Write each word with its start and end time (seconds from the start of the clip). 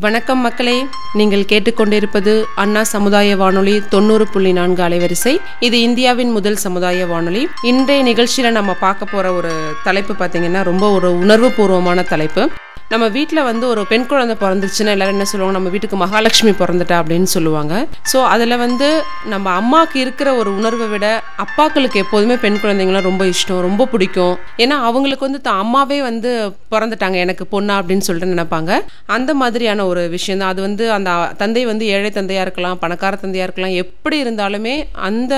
வணக்கம் 0.00 0.38
மக்களே. 0.38 0.86
நீங்கள் 1.12 1.40
கேட்டுக்கொண்டிருப்பது 1.40 2.42
அண்ணா 2.54 2.82
சமுதாய 2.82 3.36
வானொலி 3.36 3.82
தொண்ணூறு 3.88 4.26
புள்ளி 4.28 4.52
நான்கு 4.52 4.82
அலைவரிசை. 4.82 5.32
இது 5.60 5.80
இந்தியாவின் 5.80 6.30
முதல் 6.30 6.56
சமுதாய 6.56 7.06
வானொலி. 7.06 7.48
இன்றைய 7.62 8.02
நிகழ்ச்சியில் 8.02 8.52
நம்ம 8.52 8.74
பார்க்க 8.74 9.04
போகிற 9.04 9.32
ஒரு 9.32 9.52
தலைப்பு 9.84 10.12
பார்த்தீங்கன்னா 10.12 10.62
ரொம்ப 10.64 10.90
ஒரு 10.90 11.18
உணர்வு 11.18 11.50
பூர்வமான 11.50 12.02
தலைப்பு. 12.02 12.48
நம்ம 12.92 13.06
வீட்டில் 13.16 13.46
வந்து 13.48 13.64
ஒரு 13.72 13.82
பெண் 13.90 14.06
குழந்தை 14.10 14.34
பிறந்துச்சுன்னா 14.40 14.92
எல்லாரும் 14.94 15.14
என்ன 15.16 15.26
சொல்லுவாங்க? 15.30 15.56
நம்ம 15.56 15.70
வீட்டுக்கு 15.72 15.96
மகாலட்சுமி 16.02 16.52
பிறந்துட்டா 16.60 16.96
அப்படின்னு 17.00 17.28
சொல்லுவாங்க. 17.34 17.74
ஸோ 18.12 18.18
அதில் 18.30 18.54
வந்து 18.62 18.88
நம்ம 19.32 19.46
அம்மாவுக்கு 19.58 19.98
இருக்கிற 20.04 20.28
ஒரு 20.40 20.50
உணர்வை 20.58 20.86
விட 20.92 21.08
அப்பாக்களுக்கு 21.44 21.98
எப்போதுமே 22.04 22.36
பெண் 22.44 22.58
குழந்தைங்களாம் 22.62 23.06
ரொம்ப 23.08 23.24
இஷ்டம் 23.32 23.60
ரொம்ப 23.66 23.86
பிடிக்கும். 23.92 24.34
ஏன்னா 24.64 24.78
அவங்களுக்கு 24.88 25.26
வந்து 25.28 25.40
தான் 25.48 25.60
அம்மாவே 25.64 25.98
வந்து 26.08 26.32
பிறந்துட்டாங்க 26.74 27.20
எனக்கு 27.26 27.46
பொண்ணா 27.54 27.76
அப்படின்னு 27.80 28.06
சொல்லிட்டு 28.08 28.32
நினைப்பாங்க. 28.34 28.80
அந்த 29.18 29.30
மாதிரியான 29.42 29.86
ஒரு 29.92 30.02
விஷயம் 30.16 30.42
தான் 30.42 30.52
அது 30.54 30.60
வந்து 30.68 30.86
அந்த 30.96 31.12
தந்தை 31.44 31.64
வந்து 31.70 31.86
ஏழை 31.94 32.10
தந்தையாக 32.18 32.46
இருக்கலாம் 32.48 32.82
பணக்கார 32.82 33.22
தந்தையாக 33.24 33.48
இருக்கலாம் 33.48 33.78
எப்படி 33.84 34.18
இருந்தாலுமே 34.24 34.74
அந்த 35.10 35.34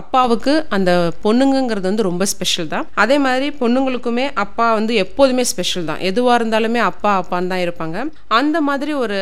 அப்பாவுக்கு 0.00 0.52
அந்த 0.76 0.90
பொண்ணுங்கிறது 1.24 1.86
வந்து 1.90 2.08
ரொம்ப 2.08 2.24
ஸ்பெஷல் 2.32 2.72
தான். 2.74 2.86
அதே 3.02 3.16
மாதிரி 3.26 3.46
பொண்ணுங்களுக்குமே 3.60 4.26
அப்பா 4.44 4.66
வந்து 4.78 4.94
எப்போதுமே 5.04 5.44
ஸ்பெஷல் 5.52 5.88
தான். 5.90 6.02
எதுவாக 6.10 6.38
இருந்தாலுமே 6.40 6.82
அப்பா 6.90 7.12
அப்பான்னு 7.20 7.52
தான் 7.52 7.64
இருப்பாங்க. 7.66 7.96
அந்த 8.40 8.56
மாதிரி 8.68 8.94
ஒரு 9.04 9.18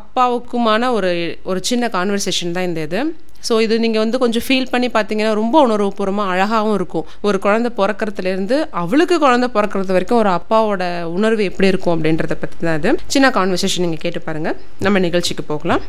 அப்பாவுக்குமான 0.00 0.92
ஒரு 0.98 1.12
ஒரு 1.50 1.60
சின்ன 1.70 1.88
கான்வர்சேஷன் 1.96 2.56
தான் 2.58 2.68
இந்த 2.70 2.82
இது. 2.88 3.00
ஸோ 3.46 3.54
இது 3.64 3.74
நீங்கள் 3.84 4.02
வந்து 4.02 4.20
கொஞ்சம் 4.22 4.44
ஃபீல் 4.44 4.70
பண்ணி 4.72 4.88
பார்த்தீங்கன்னா 4.92 5.32
ரொம்ப 5.40 5.56
உணர்வுபூர்வமாக 5.66 6.32
அழகாகவும் 6.34 6.76
இருக்கும். 6.78 7.08
ஒரு 7.28 7.38
குழந்தை 7.46 7.70
பிறக்கறதுலேருந்து 7.80 8.56
அவளுக்கு 8.82 9.16
குழந்தை 9.24 9.48
பிறக்கிறது 9.56 9.96
வரைக்கும் 9.96 10.20
ஒரு 10.22 10.30
அப்பாவோட 10.38 10.84
உணர்வு 11.16 11.44
எப்படி 11.50 11.70
இருக்கும் 11.72 11.94
அப்படின்றத 11.96 12.36
பற்றி 12.44 12.58
தான் 12.68 12.78
இது. 12.80 12.92
சின்ன 13.14 13.30
கான்வர்சேஷன் 13.38 13.84
நீங்கள் 13.86 14.04
கேட்டு 14.06 14.22
பாருங்கள் 14.28 14.56
நம்ம 14.86 15.02
நிகழ்ச்சிக்கு 15.06 15.44
போகலாம். 15.52 15.84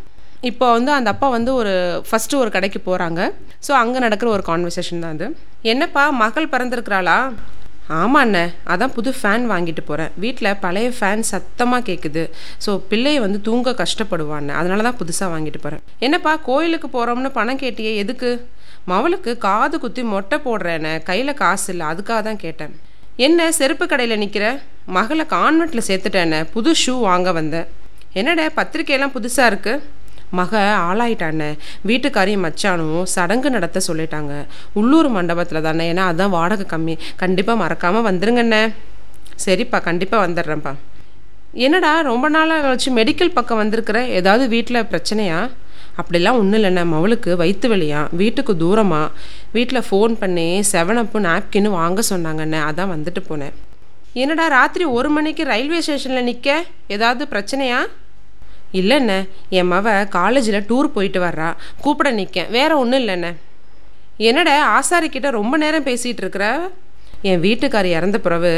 இப்போ 0.50 0.66
வந்து 0.78 0.92
அந்த 0.98 1.10
அப்பா 1.14 1.28
வந்து 1.36 1.52
ஒரு 1.60 1.74
ஃபஸ்ட்டு 2.08 2.40
ஒரு 2.42 2.50
கடைக்கு 2.56 2.80
போகிறாங்க 2.88 3.22
ஸோ 3.68 3.72
அங்கே 3.82 4.00
நடக்கிற 4.06 4.28
ஒரு 4.36 4.44
கான்வர்சேஷன் 4.50 5.04
தான் 5.04 5.16
அது. 5.18 5.28
என்னப்பா 5.72 6.04
மகள் 6.24 6.52
பிறந்திருக்கிறாளா? 6.54 7.18
ஆமா 8.02 8.20
அண்ணே 8.26 8.44
அதான் 8.74 8.94
புது 8.96 9.10
ஃபேன் 9.18 9.44
வாங்கிட்டு 9.52 9.82
போகிறேன் 9.90 10.12
வீட்டில் 10.24 10.50
பழைய 10.64 10.90
ஃபேன் 10.98 11.24
சத்தமாக 11.32 11.84
கேட்குது 11.90 12.24
ஸோ 12.66 12.72
பிள்ளையை 12.92 13.20
வந்து 13.26 13.40
தூங்க 13.48 13.74
கஷ்டப்படுவான்னு 13.82 14.54
அதனால 14.60 14.86
தான் 14.88 15.00
புதுசாக 15.02 15.30
வாங்கிட்டு 15.34 15.60
போகிறேன் 15.66 15.84
என்னப்பா 16.08 16.34
கோயிலுக்கு 16.50 16.90
போகிறோம்னு 16.96 17.32
பணம் 17.40 17.62
கேட்டியே 17.64 17.92
எதுக்கு? 18.04 18.32
மவளுக்கு 18.92 19.32
காது 19.48 19.76
குத்தி 19.84 20.02
மொட்டை 20.14 20.38
போடுறேன்னு 20.48 20.94
கையில் 21.10 21.40
காசு 21.44 21.68
இல்லை 21.74 21.86
அதுக்காக 21.92 22.20
தான் 22.28 22.42
கேட்டேன். 22.46 22.74
என்ன 23.26 23.50
செருப்பு 23.60 23.86
கடையில் 23.92 24.22
நிற்கிற 24.24 24.46
மகளை 24.98 25.26
கான்வெண்ட்டில் 25.36 25.88
சேர்த்துட்டேன்னு 25.90 26.40
புது 26.56 26.72
ஷூ 26.84 26.94
வாங்க 27.10 27.30
வந்தேன். 27.40 27.68
என்னடா 28.20 28.44
பத்திரிக்கையெல்லாம் 28.60 29.16
புதுசாக 29.16 29.52
இருக்குது 29.52 29.84
மக 30.32 30.78
ஆளாயிட்டானே. 30.92 31.58
வீட்டுக்காரையும் 31.88 32.46
மச்சானும் 32.46 33.04
சடங்கு 33.04 33.50
நடத்த 33.50 33.80
சொல்லிட்டாங்க. 33.88 34.46
உள்ளூர் 34.74 35.08
மண்டபத்தில் 35.08 35.62
தானே 35.62 35.94
ஏன்னா 35.94 35.96
அதான் 35.96 36.30
வாடகை 36.30 36.66
கம்மி. 36.70 36.98
கண்டிப்பாக 37.16 37.60
மறக்காமல் 37.60 38.06
வந்துருங்கண்ணே. 38.10 38.74
சரிப்பா 39.46 39.82
கண்டிப்பாக 39.82 40.28
வந்துடுறேன்ப்பா. 40.28 40.74
என்னடா 41.54 42.02
ரொம்ப 42.02 42.30
நாளாக 42.30 42.62
கழிச்சு 42.68 42.94
மெடிக்கல் 42.94 43.34
பக்கம் 43.34 43.58
வந்திருக்கிற? 43.58 44.06
ஏதாவது 44.06 44.48
வீட்டில் 44.48 44.84
பிரச்சனையா? 44.84 45.50
அப்படிலாம் 46.02 46.38
ஒன்றும் 46.38 46.64
இல்லைண்ணே. 46.64 46.84
மவளுக்கு 46.94 47.36
வயிற்று 47.36 47.76
வலியா? 47.76 48.08
வீட்டுக்கு 48.12 48.58
தூரமாக 48.58 49.12
வீட்டில் 49.52 49.84
ஃபோன் 49.92 50.16
பண்ணி 50.20 50.62
செவன் 50.72 50.96
அப்பு 50.96 51.20
நாப்கின்னு 51.20 51.70
வாங்க 51.70 52.02
சொன்னாங்கண்ணே. 52.10 52.60
அதான் 52.70 52.92
வந்துட்டு 52.94 53.24
போனேன். 53.30 53.54
என்னடா 54.14 54.48
ராத்திரி 54.48 54.86
ஒரு 54.86 55.10
மணிக்கு 55.10 55.44
ரயில்வே 55.44 55.82
ஸ்டேஷனில் 55.82 56.24
நிற்க 56.24 56.64
ஏதாவது 56.88 57.28
பிரச்சனையா? 57.32 57.86
இல்லைண்ணே 58.80 59.20
என் 59.58 59.72
மவ 59.72 59.88
காலேஜில் 60.18 60.66
டூர் 60.70 60.96
போயிட்டு 60.96 61.20
வர்றா. 61.26 61.50
கூப்பிட 61.84 62.12
நிற்கேன் 62.20 62.50
வேற 62.58 62.72
ஒன்றும் 62.84 63.02
இல்லைண்ணே. 63.04 63.32
என்னடா 64.30 64.56
ஆசாரிக்கிட்ட 64.78 65.30
ரொம்ப 65.40 65.56
நேரம் 65.64 65.88
பேசிகிட்டு 65.90 66.24
இருக்கிற? 66.24 66.48
என் 67.30 67.42
வீட்டுக்காரி 67.42 67.90
இறந்த 68.00 68.18
பிறகு 68.26 68.52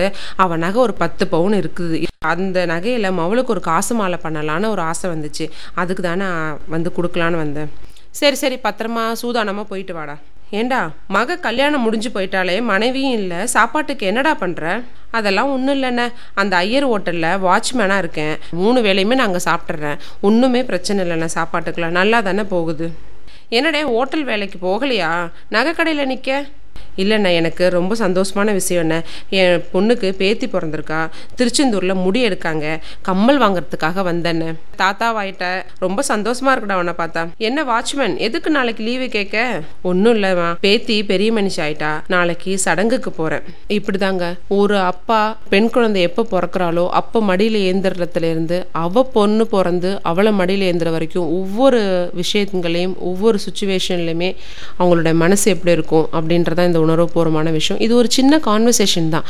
அவன் 0.44 0.64
நகை 0.66 0.80
ஒரு 0.82 0.94
பத்து 0.94 1.24
பவுன் 1.34 1.54
இருக்குது. 1.60 1.98
அந்த 2.34 2.66
நகையில் 2.74 3.16
மவளுக்கு 3.20 3.54
ஒரு 3.56 3.62
காசு 3.70 3.94
மாலை 3.96 4.18
பண்ணலான்னு 4.24 4.74
ஒரு 4.76 4.82
ஆசை 4.82 5.08
வந்துச்சு. 5.12 5.46
அதுக்கு 5.82 6.04
தானே 6.04 6.28
வந்து 6.68 6.92
கொடுக்கலான்னு 6.98 7.44
வந்தேன். 7.44 7.70
சரி 8.20 8.36
சரி 8.36 8.60
பத்திரமா 8.64 9.04
சூதானமாக 9.22 9.72
போயிட்டு 9.72 9.94
வாடா. 9.94 10.16
ஏண்டா 10.50 10.92
மக 11.08 11.36
கல்யாணம் 11.36 11.82
முடிஞ்சு 11.82 12.10
போயிட்டாலே 12.10 12.62
மனைவியும் 12.62 13.12
இல்லை 13.12 13.46
சாப்பாட்டுக்கு 13.46 14.06
என்னடா 14.06 14.36
பண்ணுற 14.40 14.84
அதெல்லாம் 15.12 15.52
ஒன்றும் 15.52 15.84
இல்லைண்ணே. 15.84 16.12
அந்த 16.34 16.56
ஐயர் 16.56 16.90
ஹோட்டலில் 16.90 17.38
வாட்ச்மேனாக 17.46 17.98
இருக்கேன். 17.98 18.38
மூணு 18.52 18.82
வேலையுமே 18.82 19.16
நாங்கள் 19.16 19.42
சாப்பிட்றேன் 19.46 19.98
ஒன்றுமே 20.22 20.64
பிரச்சனை 20.64 21.06
இல்லைண்ணே 21.06 21.28
சாப்பாட்டுக்குலாம். 21.34 21.98
நல்லா 22.00 22.22
தானே 22.22 22.44
போகுது. 22.44 22.92
என்னடே 23.52 23.84
ஹோட்டல் 23.84 24.24
வேலைக்கு 24.24 24.68
போகலையா? 24.68 25.30
நகை 25.50 25.74
கடையில் 25.74 26.06
நிற்க 26.06 26.46
இல்லைண்ணா 26.98 27.32
எனக்கு 27.42 27.70
ரொம்ப 27.70 27.96
சந்தோஷமான 27.96 28.52
விஷயம் 28.60 28.84
என்ன 28.84 28.98
என் 29.30 29.64
பொண்ணுக்கு 29.74 30.12
பேத்தி 30.22 30.48
பிறந்திருக்கா. 30.48 31.00
திருச்செந்தூரில் 31.38 32.02
முடி 32.06 32.22
எடுக்காங்க. 32.28 32.66
கம்மல் 33.02 33.42
வாங்குறதுக்காக 33.42 34.04
வந்தேன்னு 34.10 34.50
தாத்தா 34.76 35.08
வாயிட்ட 35.18 35.46
ரொம்ப 35.80 36.04
சந்தோஷமா 36.08 36.52
இருக்கடா 36.56 36.76
அவனை 36.80 36.94
பார்த்தா. 36.98 37.24
என்ன 37.38 37.64
வாட்ச்மேன் 37.64 38.18
எதுக்கு 38.18 38.50
நாளைக்கு 38.50 38.84
லீவு 38.84 39.08
கேட்க? 39.08 39.62
ஒன்றும் 39.82 40.16
இல்லைம்மா. 40.16 40.50
பேத்தி 40.60 41.06
பெரிய 41.06 41.32
மனுஷி 41.34 41.62
ஆயிட்டா. 41.66 41.92
நாளைக்கு 42.08 42.58
சடங்குக்கு 42.58 43.12
போகிறேன் 43.12 43.42
இப்படிதாங்க. 43.70 44.26
ஒரு 44.48 44.80
அப்பா 44.80 45.38
பெண் 45.50 45.70
குழந்தை 45.70 46.02
எப்போ 46.02 46.26
பிறக்கிறாளோ 46.32 46.88
அப்போ 46.90 47.22
மடியில் 47.22 47.60
ஏந்திரத்துலேருந்து 47.68 48.58
அவ 48.72 49.04
பொண்ணு 49.04 49.48
பிறந்து 49.48 49.90
அவளை 50.02 50.32
மடியில் 50.32 50.66
ஏந்துற 50.70 50.92
வரைக்கும் 50.92 51.30
ஒவ்வொரு 51.40 51.82
விஷயங்களையும் 52.14 52.96
ஒவ்வொரு 53.00 53.40
சுச்சுவேஷன்லையுமே 53.46 54.30
அவங்களோட 54.80 55.14
மனசு 55.14 55.46
எப்படி 55.52 55.72
இருக்கும் 55.72 56.08
அப்படின்றதான் 56.14 56.66
இந்த 56.66 56.80
உணர்வுபூர்வமான 56.88 57.52
விஷயம். 57.60 57.82
இது 57.88 57.94
ஒரு 58.02 58.10
சின்ன 58.18 58.42
கான்வர்சேஷன் 58.50 59.10
தான். 59.16 59.26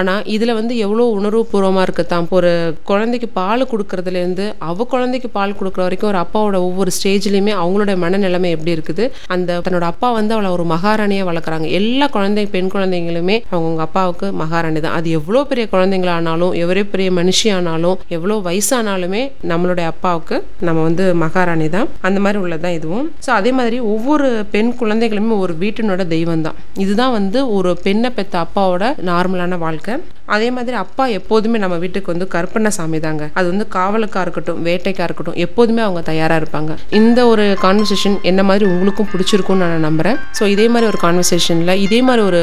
ஆனால் 0.00 0.22
இதில் 0.34 0.54
வந்து 0.60 0.74
எவ்வளோ 0.86 1.06
உணர்வுபூர்வமாக 1.18 1.86
இருக்குது 1.86 2.10
தான் 2.12 2.28
ஒரு 2.38 2.50
குழந்தைக்கு 2.90 3.28
பால் 3.38 3.68
கொடுக்கறதுலேருந்து 3.72 4.44
அவ 4.68 4.84
குழந்தைக்கு 4.92 5.28
பால் 5.36 5.56
கொடுக்குற 5.58 5.82
வரைக்கும் 5.86 6.10
ஒரு 6.12 6.20
அப்பாவோட 6.24 6.56
ஒவ்வொரு 6.68 6.90
ஸ்டேஜ்லேயுமே 6.96 7.52
அவங்களோட 7.62 7.92
மனநிலைமை 8.04 8.50
எப்படி 8.56 8.72
இருக்குது? 8.76 9.04
அந்த 9.34 9.58
தன்னோட 9.66 9.86
அப்பா 9.92 10.08
வந்து 10.18 10.32
அவளை 10.36 10.50
ஒரு 10.56 10.64
மகாராணியாக 10.74 11.28
வளர்க்குறாங்க. 11.30 11.66
எல்லா 11.78 12.06
குழந்தை 12.16 12.44
பெண் 12.54 12.70
குழந்தைங்களுமே 12.74 13.36
அவங்கவுங்க 13.52 13.84
அப்பாவுக்கு 13.88 14.26
மகாராணி 14.42 14.80
தான். 14.86 14.96
அது 14.98 15.10
எவ்வளோ 15.18 15.42
பெரிய 15.50 15.64
குழந்தைங்களானாலும் 15.74 16.52
எவ்வளோ 16.62 16.84
பெரிய 16.92 17.10
மனுஷியானாலும் 17.20 17.98
எவ்வளோ 18.16 18.36
வயசானாலுமே 18.48 19.22
நம்மளுடைய 19.52 19.86
அப்பாவுக்கு 19.92 20.38
நம்ம 20.66 20.78
வந்து 20.88 21.04
மகாராணி 21.24 21.68
தான். 21.76 21.88
அந்த 22.08 22.18
மாதிரி 22.24 22.40
உள்ளதான் 22.44 22.76
இதுவும். 22.78 23.06
ஸோ 23.26 23.30
அதே 23.38 23.50
மாதிரி 23.58 23.78
ஒவ்வொரு 23.94 24.28
பெண் 24.54 24.72
குழந்தைகளுமே 24.80 25.36
ஒரு 25.44 25.54
வீட்டினோட 25.62 26.02
தெய்வம் 26.14 26.44
தான். 26.46 26.58
இதுதான் 26.84 27.01
வந்து 27.10 27.52
ஒரு 27.56 27.70
பெண்ணை 27.84 28.10
பெற்ற 28.10 28.46
அப்பாவோட 28.46 28.84
நார்மலான 29.10 29.58
வாழ்க்கை. 29.58 29.94
அதே 30.34 30.50
மாதிரி 30.56 30.76
அப்பா 30.76 31.06
எப்போதுமே 31.06 31.58
நம்ம 31.58 31.76
வீட்டுக்கு 31.76 32.12
வந்து 32.12 32.28
கற்பனை 32.34 32.70
சாமி 32.70 33.00
தாங்க. 33.00 33.24
அது 33.38 33.46
வந்து 33.52 33.66
காவலுக்கா 33.76 34.20
இருக்கட்டும் 34.20 34.60
வேட்டைக்காக 34.66 35.06
இருக்கட்டும் 35.08 35.38
எப்போதுமே 35.46 35.82
அவங்க 35.82 36.02
தயாராக 36.10 36.40
இருப்பாங்க. 36.42 36.74
இந்த 36.90 37.26
ஒரு 37.26 37.56
கான்வர்சேஷன் 37.64 38.16
என்ன 38.22 38.42
மாதிரி 38.42 38.64
உங்களுக்கும் 38.70 39.10
பிடிச்சிருக்கும்னு 39.12 39.62
நான் 39.64 39.86
நம்புறேன். 39.88 40.20
ஸோ 40.38 40.46
இதே 40.46 40.68
மாதிரி 40.68 40.86
ஒரு 40.92 41.00
கான்வர்சேஷனில் 41.06 41.80
இதே 41.86 42.02
மாதிரி 42.02 42.24
ஒரு 42.26 42.42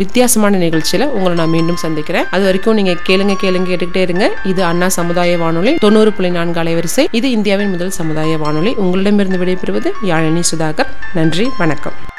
வித்தியாசமான 0.00 0.56
நிகழ்ச்சியில் 0.56 1.10
உங்களை 1.16 1.34
நான் 1.36 1.52
மீண்டும் 1.56 1.82
சந்திக்கிறேன். 1.82 2.26
அது 2.30 2.44
வரைக்கும் 2.44 2.74
நீங்கள் 2.74 3.02
கேளுங்க 3.08 3.34
கேளுங்க 3.42 3.68
கேட்டுக்கிட்டே 3.72 4.02
இருங்க. 4.06 4.30
இது 4.44 4.64
அண்ணா 4.64 4.88
சமுதாய 4.88 5.38
வானொலி 5.38 5.74
தொண்ணூறு 5.84 6.12
புள்ளி 6.12 6.30
நான்கு 6.30 6.60
அலைவரிசை. 6.62 7.04
இது 7.10 7.30
இந்தியாவின் 7.30 7.70
முதல் 7.70 7.96
சமுதாய 8.00 8.38
வானொலி. 8.38 8.74
உங்களிடமிருந்து 8.84 9.40
விடைபெறுவது 9.44 9.92
யாழினி 10.02 10.44
சுதாகர். 10.52 10.92
நன்றி 11.14 11.48
வணக்கம். 11.62 12.15